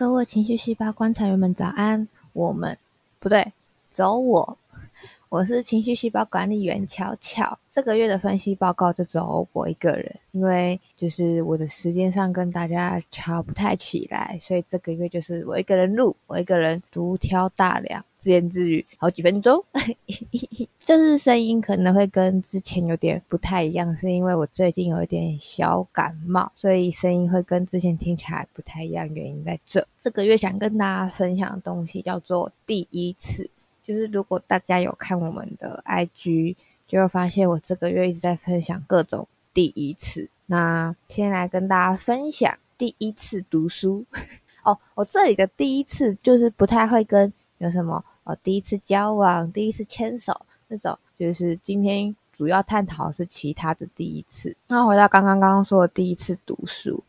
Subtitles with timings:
[0.00, 2.08] 各位情绪细胞观察员们，早安！
[2.32, 2.78] 我们
[3.18, 3.52] 不对，
[3.92, 4.56] 走我，
[5.30, 7.56] 我是情绪细胞管理员巧巧。
[7.70, 19.64] 这个月的分析报告就只有我一个人，因为就是我的时间上跟大家瞧不太起来，所以这个月就是我一个人录，我一个人独挑大梁，自言自语好几分钟。
[20.84, 29.08] 就是声音可能会跟之前有点不太一样，是因为我最近有一点小感冒，所以声音会跟之前听起来不太一样。
[29.14, 33.48] 原因在这，这个月想跟大家分享的东西叫做第一次，
[33.90, 36.56] 就是如果大家有看我们的 IG。
[36.90, 40.28] 就会发现我这个月一直在分享各种第一次。
[40.46, 44.04] 那先来跟大家分享第一次读书
[44.66, 44.76] 哦。
[44.96, 54.56] 我这里的第一次就是不太会跟有什么哦，第一次交往、第一次牵手那种，就是今天主要探讨是其他的第一次。
[54.66, 57.00] 那回到刚刚刚刚说的第一次读书，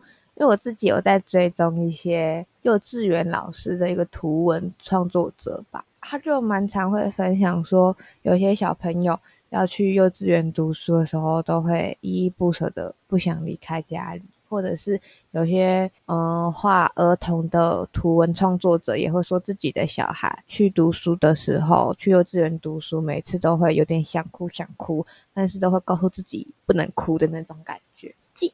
[0.42, 9.20] 因为我自己有在追踪一些幼稚园老师的一个图文创作者吧，他就蛮常会分享说，有些小朋友。
[9.52, 15.00] 要去幼稚园读书的时候，都会依依不舍的不想离开家里，或者是
[15.32, 27.84] 有些嗯画儿童的图文创作者也会说自己的小孩去读书的时候，去幼稚园读书，每次都会有点想哭想哭，但是都会告诉自己不能哭的那种感觉。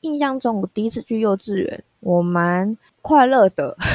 [0.01, 3.75] 印象中，我第一次去幼稚园，我蛮快乐的。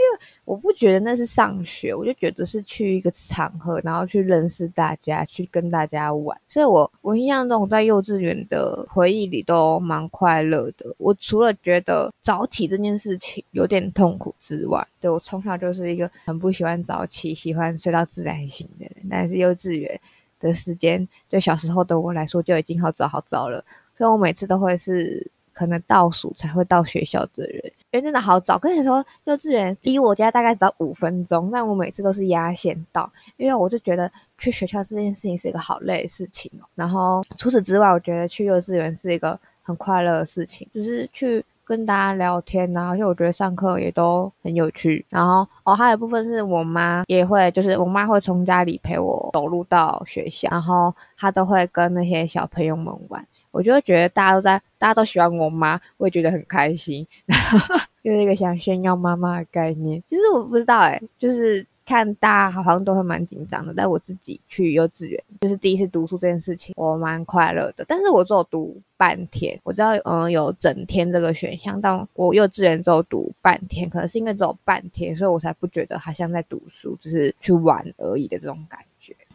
[0.00, 6.36] 因为我不觉得那是上学，我就觉得是去一个场合，然后去认识大家，去跟大家玩。
[6.48, 10.92] 所以，我我印象中我在幼稚园的回忆里都蛮快乐的。
[10.98, 19.06] 我除了觉得早起这件事情有点痛苦之外，对我从小就是一个很不喜欢早起，喜欢睡到自然醒的人。
[19.08, 20.00] 但是幼稚园
[20.40, 23.64] 的时间对小时候的我来说就已经好早好早了，
[24.00, 27.62] 所以我每次都会是可能倒数才会到学校的人。
[27.90, 36.50] 因为真的好早，跟你说，幼稚园离我家大概只要五分钟，但我每次都是压线到，因为我就觉得去学校这件事情是一个好累的事情。
[36.74, 45.04] 然后除此之外，我觉得去幼稚园是一个很快乐的事情，就是去跟大家聊天啊，而且我觉得上课也都很有趣。
[45.10, 53.26] 然后哦，还有部分是我妈也会，就是我妈会从家里陪我走路到学校，然后她都会跟那些小朋友们玩。
[53.50, 60.02] 我就会觉得大家都在，大家都喜欢我妈，我也觉得很开心， 然后就是一个想炫耀妈妈的概念。
[60.08, 67.84] 其实我不知道哎，就是看大家好像都会蛮紧张的，但我自己去幼稚园，就是第一次读书这件事情，我蛮快乐的。
[67.88, 78.78] 但是我只有读半天，我知道嗯有整天这个选项，但我幼稚园只有读半天，可能是因为只有半天，所以我才不觉得好像在读书，只是去玩而已的这种感。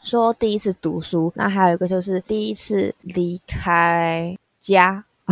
[0.06, 5.04] 说第一次读书，那还有一个就是第一次离开家，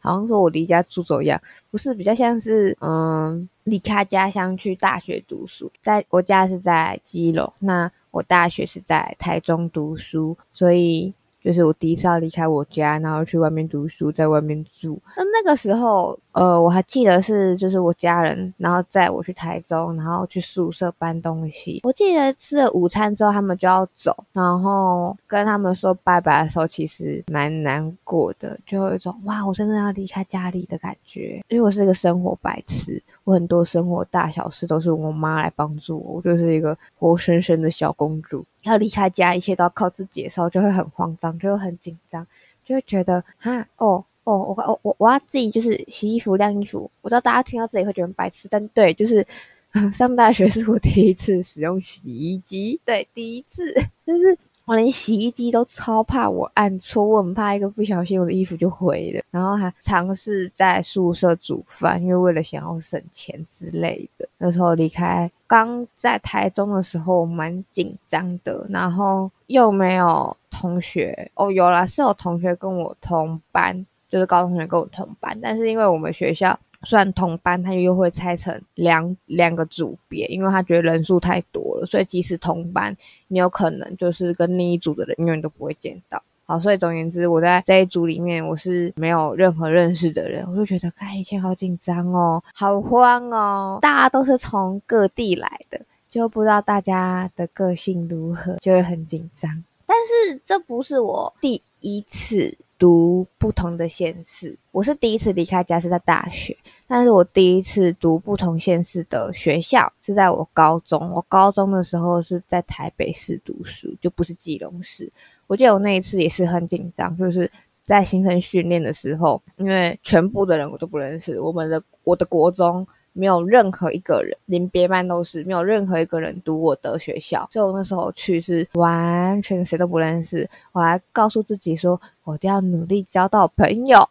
[0.00, 1.40] 好像说我离家出走一样，
[1.70, 11.12] 不是比较像是嗯离开家乡去大学读书，在我家是在基隆，那我大学是在台中读书，所以。
[11.44, 14.98] 就是我第一次要离开我家，然后去外面读书，在外面住。
[15.14, 21.82] 那那个时候，呃，我还记得是，就是我家人，然后载我去台中，然后去宿舍搬东西。
[21.84, 31.42] 我记得吃了午餐之后，他们就要走，然后跟他们说拜拜的时候，其实蛮难过的，就有一种哇，我真的要离开家里的感觉。
[31.50, 38.42] 因为我是一个生活白痴，我很多生活大小事都是我妈来帮助我，我就是一个活生生的小公主。
[38.64, 42.26] 要离开家，一切都要靠自己的时候，就会很慌张，就会很紧张，
[42.64, 46.90] 就会觉得哈哦哦，我我我我要自己就是洗衣服、晾衣服。
[47.00, 49.26] 我知道大家听到这里会觉得白痴，但对，就是
[49.92, 53.72] 上大学是我第一次使用洗衣机，对，第一次
[54.06, 54.36] 就是。
[54.66, 59.22] 我连洗衣机都超怕我按错，我很怕一个不小心我的衣服就毁了。
[59.30, 64.26] 然后还尝试在宿舍煮饭，因为为了想要省钱之类的。
[64.38, 76.58] 那时候离开刚在台中的时候蛮紧张的，然后又没有同学哦，有啦，是有同学跟我同班，就是高中同学跟我同班，但是因为我们学校。
[76.84, 82.96] 算同班，他又会拆成两两个组别，因为他觉得人数太多了，所以即使同班，
[83.28, 86.22] 你有可能就是跟另一组的人永远都不会见到。
[86.46, 99.64] 好，所以总言之，我在这一组里面，我是没有任何认识的人，我就觉得看以前好紧张哦，好慌哦，大家都是从各地来的，就不知道大家的个性如何，就会很紧张。
[99.86, 102.58] 但是这不是我第一次。
[102.84, 106.54] 读不同的县市，我是第一次离开家是在大学，
[106.86, 111.10] 但是我第一次读不同县市的学校是在我高中。
[111.12, 115.10] 我高中的时候是在台北市读书，就不是基隆市。
[115.46, 117.50] 我记得我那一次也是很紧张，就是
[117.82, 130.46] 在新生训练的时候，因为全部的人我都不认识，我们的我的国中没有任何一个人，连别班都是没有任何一个人读我的学校，所以我那时候去是完全谁都不认识。
[130.72, 133.98] 我还告诉自己说，我一定要努力交到朋友。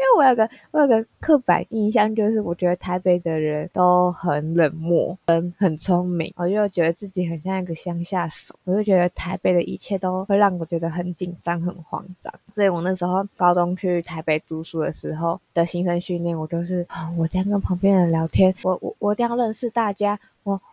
[0.00, 12.32] 因为我有个我有个刻板印象，就是我觉得台北的人都很冷漠，很很聪明，我就觉得自己很像一个乡下手，我就觉得台北的一切都会让我觉得很紧张、很慌张。
[12.54, 16.86] 所以我那时候高中去台北读书的时候的新生训练，我就是
[17.18, 20.18] 我这样跟旁边人聊天，我我我一定要认识大家。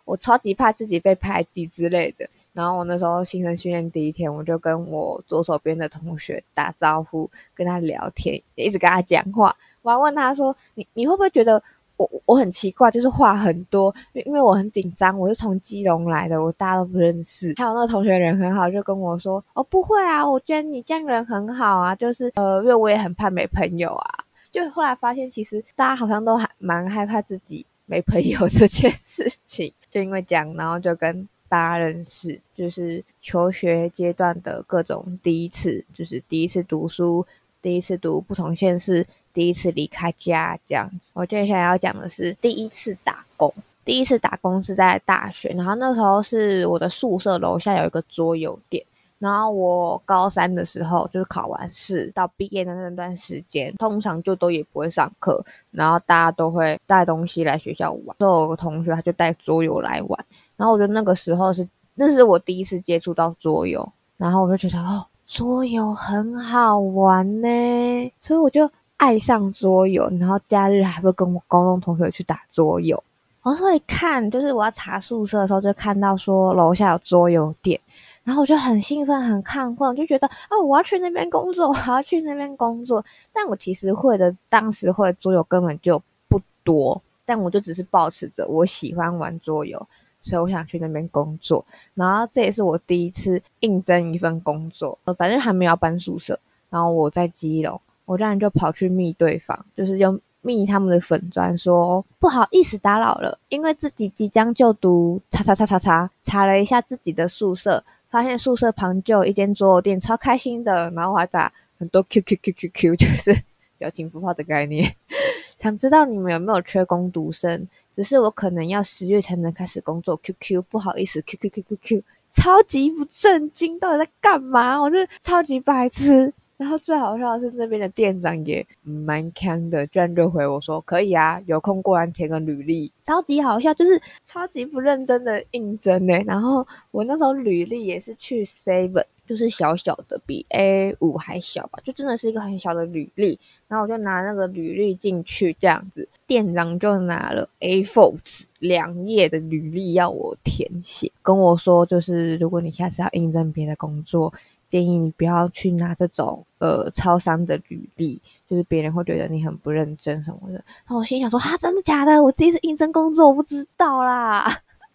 [0.04, 9.54] 我超级怕自己被排挤之类的，然后我那时候新生训练第一天，我就跟我左手边的同学打招呼，跟他聊天，也一直跟他讲话。
[9.82, 11.62] 我还问他说：“你你会不会觉得
[11.96, 13.94] 我我很奇怪，就是话很多？
[14.12, 27.64] 因因为我很紧张，我是从基隆来的，我大家都不认识。”还有那个同学人很好，就跟我说：“哦，不会啊，我觉得你这样人很好啊，就是呃，因为我也很怕没朋友啊。”就后来发现，其实大家好像都还蛮害怕自己。
[27.90, 37.26] 没朋友这件事情，就因为这样，然后就跟大家认识，就是求学阶段的各种第一次，就是第一次读书，
[37.62, 41.10] 第一次读不同县市，第一次离开家这样子。
[41.14, 43.52] 我接下来要讲的是第一次打工，
[43.86, 48.84] 第一次打工是在大学，然后那时候是我的宿舍楼下有一个桌游店。
[49.18, 58.16] 然后我高三的时候，就是考完试到毕业的那段时间，通常就都也不会上课，然后大家都会带东西来学校玩。
[58.20, 60.24] 就有个同学他就带桌游来玩，
[60.56, 63.86] 然后我觉得那个时候是那是我第一次接触到桌游，
[64.16, 73.02] 然后我就觉得哦，桌游很好玩呢，所以我就爱上桌游，然后假日还会跟我高中同学去打桌游。
[73.42, 77.80] 我会看，就是我要查宿舍的时候，就看到说楼下有桌游店。
[78.28, 83.02] 然后我就很兴奋、很亢奋，就觉得哦，我要去那边工作，我要去那边工作。
[83.32, 85.98] 但我其实会的，当时会桌游根本就
[86.28, 89.78] 不多，但我就只是保持着我喜欢玩桌游，
[90.20, 91.64] 所以我想去那边工作。
[91.94, 96.38] 然后这也是我第一次应征一份工作，呃，反正还没有搬宿舍。
[96.68, 107.82] 然后我在基隆，我这样就跑去密对方，就是用密他们的粉砖说不好意思打扰了，因为自己即将就读，查查查查查，查了一下自己的宿舍。
[108.10, 110.90] 发现宿舍旁就有一间桌游店，超开心的。
[110.92, 113.36] 然后我还打很多 Q Q Q Q Q， 就是
[113.78, 114.94] 表情符号的概念。
[115.58, 117.66] 想知道你们有没有缺工读生？
[117.94, 120.16] 只是我可能要十月才能开始工作。
[120.22, 124.80] Q Q，不好意思，Q Q Q Q Q，超级不正经，到底在干嘛？
[124.80, 126.32] 我是超级白痴。
[126.58, 136.14] 然后最好笑的是那边的店长也蛮强的，居然就回我说可以啊，有空过来填个履历，超级好笑，就是超级不认真的应征呢。
[136.26, 143.38] 然后我那时候履历也是去 Seven，就是小小的，比 A 五还小吧，就真的是一个很小的履历。
[143.68, 154.34] 然后我就拿那个履历进去，这样子，店长就拿了 A4 纸两页的履历要我填写，跟我说就是如果你下次要应征别的工作。
[154.68, 160.62] 建议你不要去拿这种呃超商的履历，就是别人会觉得你很不认真什么的。
[160.88, 162.22] 那我心想说，啊，真的假的？
[162.22, 164.46] 我第一次应征工作，我不知道啦。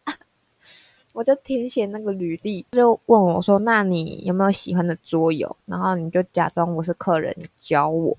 [1.13, 5.55] 我就填写那个履历，就问我说，那你有没有喜欢的桌游？
[5.65, 8.17] 然后你就假装我是客人，教我。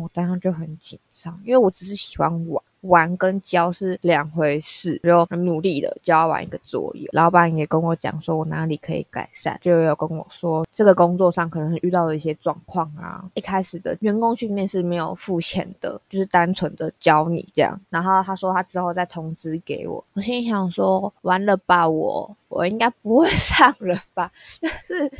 [0.00, 5.00] 我当时就很紧张，因为我只是喜欢玩，玩跟教是两回事。
[5.02, 13.24] 就很努力的教完一个作业，老板也跟我讲说我哪里可以改善，就有跟我说这个工作上可能遇到了一些状况啊。
[13.34, 17.80] 一开始的员工训练是没有付钱的，就是单纯的教你这样。
[17.88, 24.30] 然后他说他之后再通知给我，我心想说完了吧，我我应该不会 上了吧？
[24.60, 25.10] 就是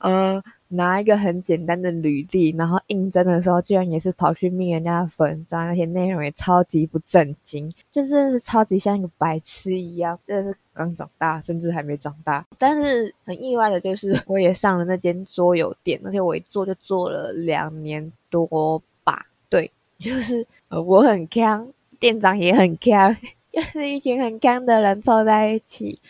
[0.00, 0.42] 嗯。
[0.68, 12.44] 拿一个很简单的履历，然后应征的时候，居然也是跑去命人家的粉砖，而且内容也超级不正经，就真的是超级像一个白痴一样，真的是刚长大，甚至还没长大。
[12.58, 19.26] 但是很意外的就是，我也上了那间桌游店，而且我一做就做了两年多吧。
[19.48, 21.68] 对，就是呃，我很强，
[22.00, 23.16] 店长也很强，
[23.52, 26.00] 就是一群很强的人凑在一起。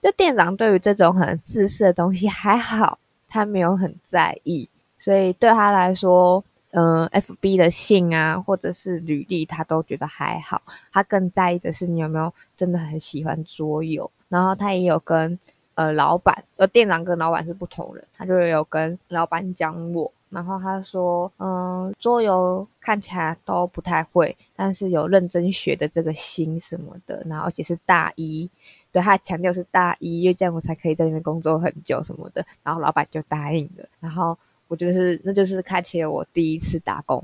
[0.00, 2.98] 就店长对于这种很自私的东西还好。
[3.32, 10.60] 他没有很在意，所以对他来说，嗯，F B 的信啊，或者是履历，他都觉得还好。
[10.92, 14.10] 他更在意的是你有没有真的很喜欢桌游。
[14.28, 15.38] 然后他也有跟
[15.74, 20.12] 呃老板，呃店长跟老板是不同人，他就有跟老板讲我。
[20.32, 28.48] 然后他说，嗯，桌游看起来都不太会，但是有认真学的这个心什么的，然后而且是大一。
[28.90, 33.84] 对他强调是大一，因为这样我才可以在那边工作很久什么的，然后老板就答应了。
[34.00, 34.36] 然后
[34.68, 37.22] 我觉得是，那就是开启了我第一次打工。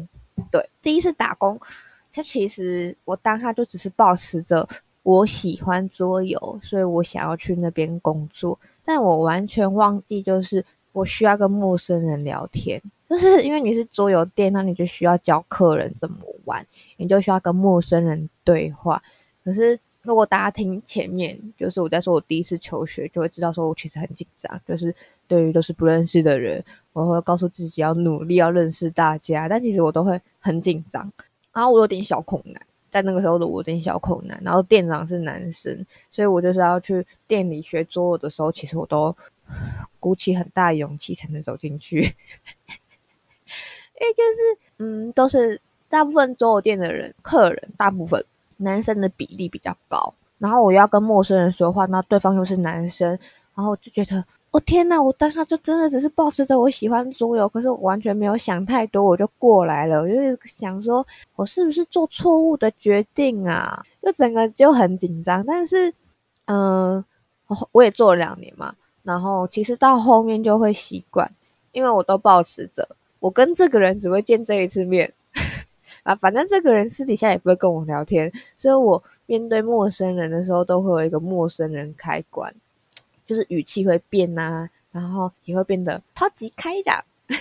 [0.50, 1.59] 对，第一次打工
[2.11, 4.67] 他其实我当下就只是保持着
[5.03, 16.65] 我喜欢桌游，所以我想要去那边工作，但我完全忘记就是我需要跟陌生人聊天，就是因为你是桌游店，那你就需要教客人怎么玩，
[16.97, 19.03] 你就需要跟陌生人对话。
[19.43, 24.95] 可是如果大家听前面，就是我在说我第一次求学，就会知道说我其实很紧张，就是
[25.27, 26.62] 对于都是不认识的人，
[26.93, 31.11] 我会告诉自己要努力要认识大家，但其实我都会很紧张。
[31.53, 32.61] 然后我有点小恐男，
[32.91, 34.41] 在那个时候的我有点小恐男。
[34.45, 39.15] 然后店长是男生，所以我就是要去店里学桌游的时候，其实我都
[39.99, 42.15] 鼓起很大勇气才能走进去，
[44.00, 48.25] 因为就是嗯，都是大部分桌游店的人客人，大部分
[48.57, 50.12] 男生的比例比较高。
[50.38, 53.09] 然后我要跟陌生人说话，那对方又是男生，
[53.55, 54.25] 然后我就觉得。
[54.50, 55.00] 我天呐！
[55.00, 60.00] 我当下就真的只是保持着我喜欢桌游，可是我完全没有想太多，我就过来了。
[60.00, 63.85] 我就是想说，我是不是做错误的决定啊？
[64.00, 65.45] 就整个就很紧张。
[65.45, 65.93] 但是，
[66.47, 67.05] 嗯，
[67.73, 71.31] 我也做了两年嘛，然后其实到后面就会习惯，
[71.73, 72.88] 因为我都保持着，
[73.20, 75.12] 我跟这个人只会见这一次面
[76.04, 82.54] 啊，反正这个人私底下也不会跟我聊天，所以我面对陌生人的时候都会有一个陌生人开关。
[83.26, 87.04] 就是语气会变呐，然后也会变得超级开朗，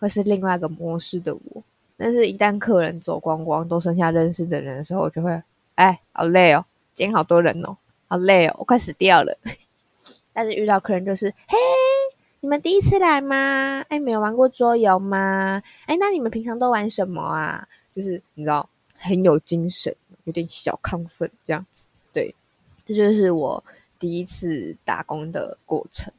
[0.00, 1.62] 会是另外一个模式的我。
[1.98, 5.42] 但是，一旦客人走光光，都剩下认识的人的时候，我就会，
[5.74, 7.76] 哎，好累哦，今天好多人哦，
[8.08, 9.36] 好累哦，我快死掉了。
[10.32, 11.56] 但是遇到客人就是，嘿，
[12.44, 13.80] 你们第一次来吗？
[13.88, 15.62] 哎，没有玩过桌游吗？
[15.86, 17.66] 哎，那你们平常都玩什么啊？
[17.96, 21.86] 就是你知道，很有精神，有点小亢奋这样子。
[22.12, 22.34] 对，
[22.84, 23.64] 这就是我。
[23.98, 26.12] 第一次打工的过程，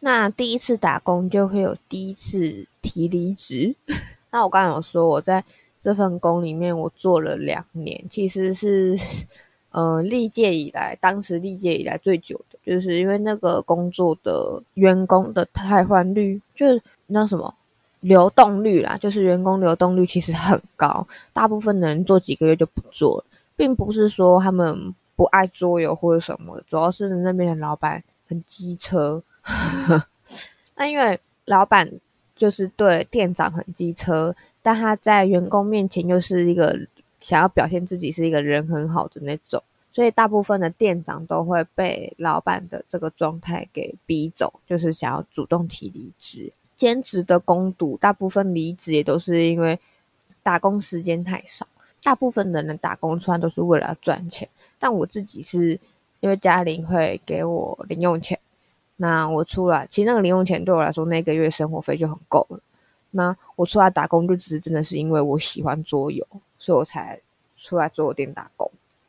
[0.00, 3.74] 那第一次打工就会有第一次提离职。
[4.30, 5.42] 那我刚刚有说，我在
[5.80, 8.94] 这份工里面我做了两年，其实是
[9.72, 17.54] 呃历届以来，当时历届以来最久，就是因为那个工作的员工的汰换率，就是那什么
[18.00, 23.24] 流动率啦，就是员工流动率其实很高，大部分的人做几个月就不做了，
[23.56, 24.94] 并不是说他们。
[25.14, 29.22] 不爱桌游或者什么，主要是那边的老板很机车。
[30.74, 31.88] 那因为老板
[32.34, 36.76] 就是对店长很机车，但他在员工面前又是一个
[37.20, 46.52] 想要表现自己是一个人很好的那种，所以大部分的店长都会被老板的这个状态给逼走，就是想要主动提离职。
[46.74, 49.78] 兼职的工读，大部分离职也都是因为
[50.42, 51.66] 打工时间太少。
[52.02, 54.48] 大部分的人打工出来都是为了赚钱。
[54.78, 55.78] 但我自己是
[56.18, 58.36] 因为家里会给我零用钱，
[58.96, 62.58] 那我出来，其实那个零用钱对我来说，那个月生活费就很够了。
[63.10, 66.26] 那我出来打工，就只是真的是因为我喜欢桌游，
[66.58, 67.20] 所以我才
[67.58, 68.68] 出来桌游店打工。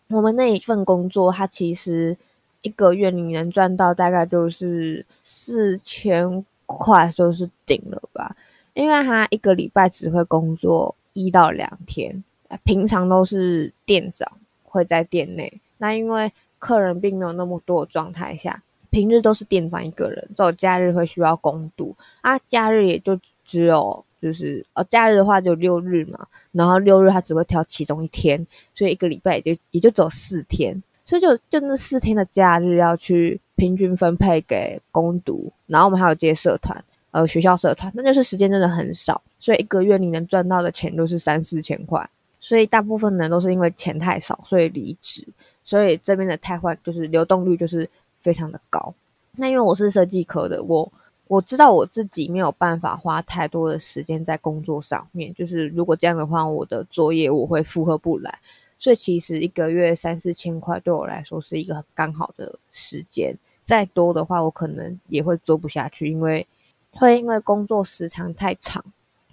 [0.10, 2.16] 我们那一份工作，它其实
[2.62, 8.36] 一个月你能赚到大概就是四千块，就是顶了吧？
[8.74, 12.24] 因为他一个礼拜只会工作一到两天，
[12.64, 14.28] 平常都是店长
[14.64, 15.62] 会在店内。
[15.78, 22.40] 那因为客人并没有那么多的状态下，平日都是店长一个人，只有假日会需要公度啊。
[22.48, 45.28] 假日也就只有就是呃，假日的话就六日嘛，然后六日他只会挑其中一天，所以一个礼拜也就也就走四天，所以就就那四天的假日要去平均分配给公读，然后我们还有接社团，呃，学校社团，那就是时间真的很少，所以一个月你能赚到的钱都是三四千块，所以大部分人都是因为钱太少，所以离职。
[45.66, 47.90] 所以这边的太换就是流动率就是
[48.20, 48.94] 非常的高。
[49.38, 50.92] 那因为我是设计科的，我
[51.28, 55.34] 我知道我自己没有办法花太多的时间在工作上面。
[55.34, 58.40] 就是如果这样的话，我的作业我会负荷不来。
[58.78, 63.36] 所以其实一个月三四千块对我来说是一个很刚好的时间。
[63.66, 66.46] 再多的话，我可能也会做不下去，因为
[66.92, 68.84] 会因为工作时长太长，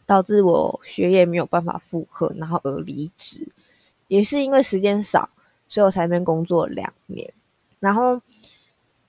[0.06, 3.48] 导致我学业没有办法负荷，然后而离职。
[4.06, 5.28] 也是因为时间少。
[5.68, 7.32] 所以我才那边工作两年，
[7.78, 8.20] 然后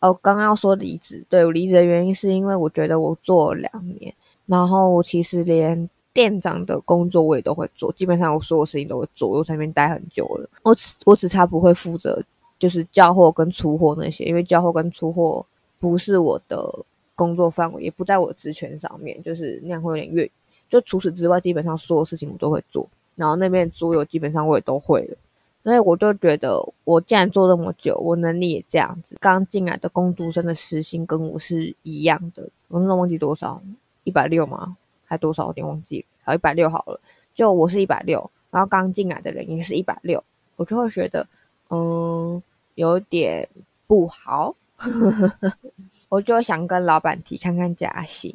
[0.01, 4.13] 哦，刚刚要说离职，对我离职的原因是因为我觉得我做了两年，
[4.48, 10.50] 然后我其实连店长的工作我也都会做，基本上我所有事情都会做，我在那边待很久了。
[10.63, 12.22] 我只我只差不会负责
[12.60, 15.46] 就是交货跟出货那些，因为交货跟出货
[15.79, 16.74] 不是我的
[17.15, 20.29] 工作范围，也不在我职权上面，就是那样会有点越。
[20.70, 25.17] 就除此之外，基本上所有事情我都会做，然后那边桌游基本上我也都会了。
[25.63, 29.15] 所以我就觉得，我既然做这么久，我能力也这样子。
[29.20, 33.62] 刚进来的工读生的时薪跟我是一样的，我真的忘记多少，
[34.03, 34.75] 一百六吗？
[35.06, 35.48] 还多少？
[35.48, 37.00] 有点忘记，好一百六好了。
[37.34, 40.24] 就我是一百六，然后刚进来的人也是一百六，
[40.56, 41.25] 我就会觉得，
[41.70, 42.41] 嗯，
[42.75, 43.48] 有点
[43.88, 44.56] 不好，
[46.10, 48.34] 我就想跟老板提看看加薪。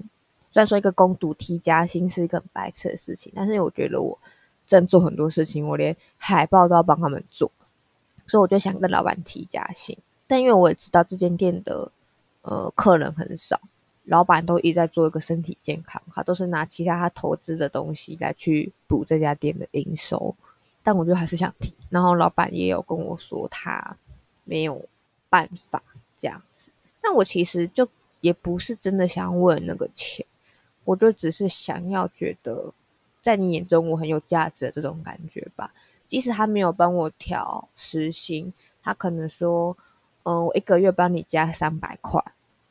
[0.53, 4.19] 虽然说一个攻读提加薪是一个很白痴的事情，但是我觉得我
[4.67, 7.51] 真做很多事情，我连海报都要帮他们做，
[8.27, 9.97] 所以我就想跟老板提加薪。
[10.27, 11.91] 但因为我也知道这间店的
[12.43, 13.61] 呃客人很少。
[14.09, 20.33] 老板都一直在做一个身体健康，他都是拿其他他投资的东西来去补这家店的营收，
[20.85, 21.75] 但我就还是想提。
[21.91, 23.97] 然后老板也有跟我说他
[24.45, 24.81] 没有
[25.29, 25.83] 办法
[26.17, 26.71] 这样子，
[27.03, 27.89] 但我其实就
[28.21, 30.25] 也不是真的想问那个钱，
[30.85, 32.73] 我就只是想要觉得
[33.27, 35.73] 在你眼中我很有价值的这种感觉吧。
[36.07, 39.77] 即使他没有帮我调时薪，他可能说，
[40.23, 42.23] 嗯，我一个月帮你加三百块。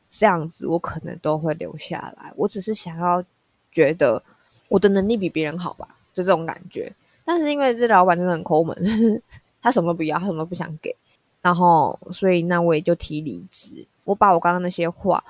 [0.08, 2.32] 这样子我可能都会留下来。
[2.36, 3.22] 我只是想要
[3.70, 4.22] 觉得
[4.68, 6.90] 我的能力比别人好吧，就这种感觉。
[7.22, 8.74] 但是因为这老板真的很抠门，
[9.60, 10.96] 他什么都不要，他什么都不想给。
[11.42, 13.86] 然后所以那我也就提离职。
[14.04, 15.22] 我把我刚刚那些话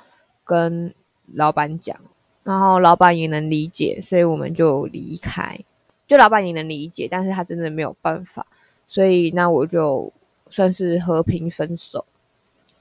[0.44, 0.94] 跟
[1.32, 1.98] 老板讲，
[2.46, 5.58] 然后老板也能理解，所以我们就离开。
[6.06, 8.46] 就老板也能理解，但是他真的没有办法，
[8.86, 10.12] 所以那我就
[10.48, 12.04] 算是和平分手。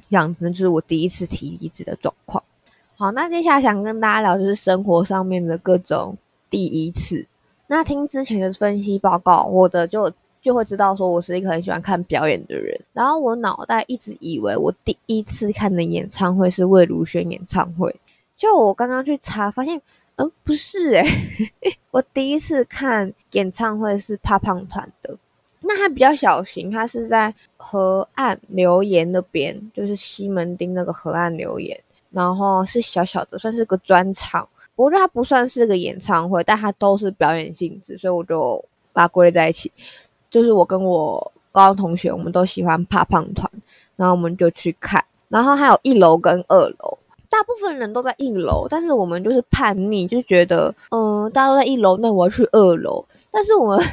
[0.09, 2.43] 样子，就是我第一次提离职的状况。
[2.95, 6.15] 好，那接下来想跟大家聊，就是生活上面的各种
[6.47, 7.25] 第一次。
[7.65, 10.11] 那听之前的分析报告，我的就
[10.43, 12.79] 就会知道，说我是一个很喜欢看表演的人。
[12.93, 17.93] 然后我脑袋一直以为我第一次看的演唱会是魏如萱演唱会，
[18.37, 19.81] 就我刚刚去查，发现，
[20.17, 21.05] 嗯，不是诶，
[21.91, 25.17] 我第一次看演唱会是怕胖团的。
[25.61, 31.79] 那它比较小型，它是在河岸留言那边，就是西门町那个河岸留言，
[32.11, 34.47] 然后是小小的，算是个专场。
[34.75, 39.71] 我觉得它不算是个演唱会，但它都是表演性质，所以我就把它归类在一起。
[40.29, 43.49] 就是我跟我高中同学，我们都喜欢怕胖团，
[43.95, 45.03] 然后我们就去看。
[45.29, 46.94] 然后还有一楼跟二楼，
[47.35, 53.03] 大部分人都在一楼，但是我们就是叛逆，就觉得，嗯，大家都在一楼，那我要去二楼。
[53.31, 53.85] 但是我们。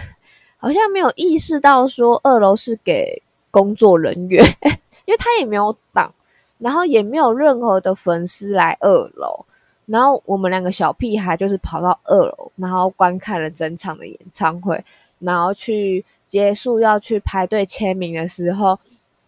[0.64, 4.44] 好像没有意识到说二楼是给工作人员，
[5.06, 6.14] 因为他也没有挡，
[6.58, 9.44] 然后也没有任何的粉丝来二楼，
[9.86, 14.80] 然后我们两个小屁孩就是跑到二楼，然后观看了整场的演唱会，
[15.18, 18.78] 然后去结束要去排队签名的时候，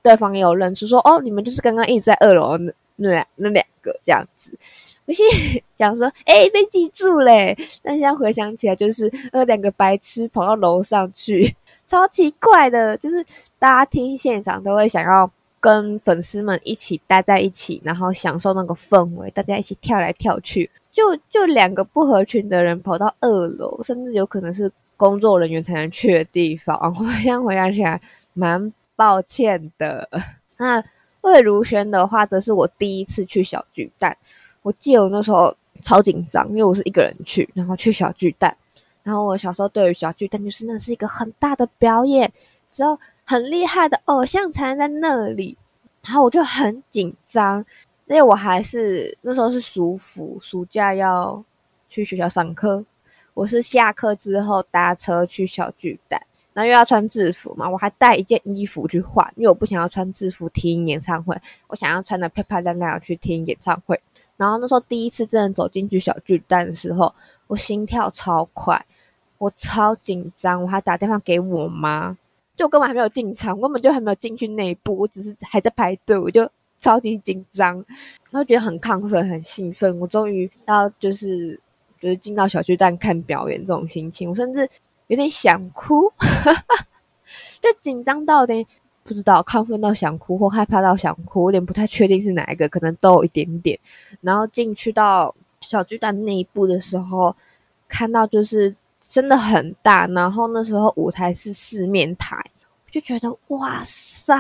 [0.04, 2.56] 对方也有认出说：“哦，你们就是刚刚一直在二楼
[2.96, 4.56] 那那两那两个这样子。”
[5.06, 5.26] 我心
[5.76, 7.54] 想说，哎，被记住嘞！
[7.82, 11.54] 但现在回想起来，就是那两个白痴跑到楼上去，
[11.86, 12.96] 超奇怪的。
[12.96, 13.22] 就是
[13.58, 15.30] 大家听现场都会想要
[15.60, 20.70] 跟粉丝们一起待在一起，然后享受那个氛围，大家一起跳来跳去。
[20.90, 26.78] 就就两个不合群的人跑到二楼，甚至有可能是工作人员才能去的地方。
[26.98, 28.00] 我现在回想起来，
[28.32, 30.08] 蛮抱歉的。
[30.56, 30.82] 那
[31.24, 34.16] 魏如萱的话，则是我第一次去小巨蛋。
[34.62, 38.54] 我记得我那时候超紧张，因为我是一个人去，然后去小巨蛋。
[39.02, 42.30] 然后我小时候对于小巨蛋就是那是一个很大的表演，
[42.72, 45.56] 只有很厉害的偶像才能在那里。
[46.02, 47.64] 然后我就很紧张，
[48.06, 51.42] 因为我还是那时候是暑伏，暑假要
[51.88, 52.84] 去学校上课。
[53.32, 56.20] 我是下课之后搭车去小巨蛋，
[56.54, 61.36] 然后又要穿制服嘛，我还带一件衣服去换，因为我不想要穿制服听演唱会，
[61.66, 64.00] 我想要穿的漂漂亮亮去听演唱会。
[64.36, 67.12] 然后那时候第一次真的走进去小巨蛋的时候，
[67.48, 68.80] 我心跳超快，
[69.38, 72.16] 我超紧张，我还打电话给我妈，
[72.56, 77.76] 就根本还没有进场，我根本就还没有进去内部，我只是还在排队，我就超级紧张，
[78.30, 81.58] 然后觉得很亢奋、很兴奋，我终于要就是
[82.00, 84.68] 就是进到小巨蛋看表演这种心情，我甚至
[85.06, 86.12] 有点想哭，
[87.60, 88.66] 就紧张到有点。
[89.06, 93.78] 不知道亢奋到想哭或害怕到想哭，有点不太确定是哪一个，可能都有一点点。
[94.22, 97.36] 然后进去到小巨蛋那一步的时候，
[97.86, 102.42] 看到就是真的很大，然后那时候舞台是四面台，
[102.90, 104.34] 就觉得哇塞！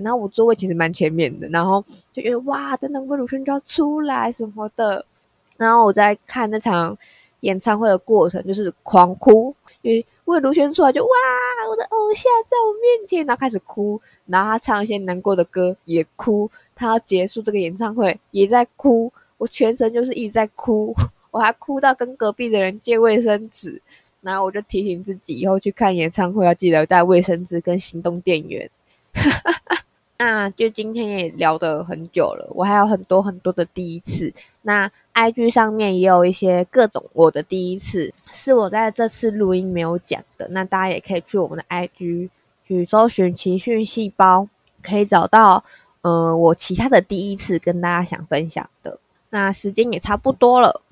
[0.00, 1.80] 然后我座位其实蛮前面的，然后
[2.12, 5.06] 就觉得哇，真的魏如萱就要出来什么的。
[5.56, 6.98] 然后我在看那场
[7.40, 10.04] 演唱会的过程，就是狂哭，因为。
[10.28, 11.08] 魏如萱出来就哇，
[11.70, 20.94] 我的偶像在我面前，然后开始哭，然后他唱一些难过的歌也哭，他要结束这个演唱会也在哭，我全程就是一直在哭，
[21.32, 23.80] 我还哭到跟隔壁的人借卫生纸，
[24.20, 28.70] 然后我就提醒自己以后去看演唱会要记得带卫生纸跟行动电源。
[29.14, 29.77] 哈哈哈
[30.20, 34.34] 那就今天也聊得很久了，我还有很多很多的第一次。
[34.62, 40.48] 那 IG 上面也有一些各种我的第一次，是我在这次录音没有讲的。
[40.48, 42.30] 那大家也可以去我们的 IG
[42.66, 44.48] 去搜寻情绪细胞，
[44.82, 45.64] 可以找到
[46.00, 48.98] 呃我其他的第一次跟大家想分享的。
[49.30, 50.82] 那时间也差不多了，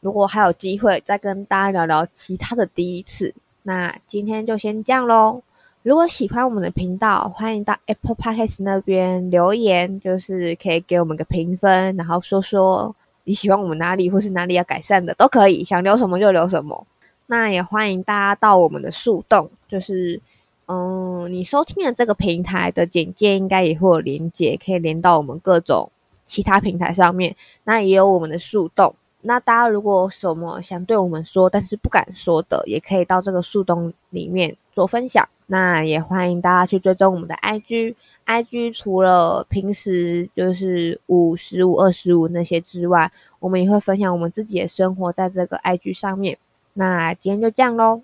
[0.00, 5.42] 如果还有机会再跟大家聊聊其他的第一次，那今天就先这样喽。
[5.86, 16.84] 如果喜欢我们的频道，欢迎到 Apple Podcast 那边留言，就是可以给我们个评分，然后说说你喜欢我们哪里，或是哪里要改善的都可以，想留什么就留什么。
[17.26, 20.20] 那也欢迎大家到我们的树洞，就是
[20.66, 25.88] 嗯，你收听的这个平台的简介应该也会有连接，可以连到我们各种
[26.24, 27.36] 其他平台上面。
[27.62, 28.92] 那也有我们的树洞。
[29.20, 35.24] 那大家如果什么想对我们说，但是不敢说的，也可以到这个树洞里面做分享。
[35.46, 46.36] 那也欢迎大家去追踪我们的 IG，IG 除了平时就是五十五、二十五那些之外，我们也会分享我们自己的生活在这个 IG 上面。
[46.72, 48.02] 那今天就这样喽，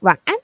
[0.00, 0.34] 晚安。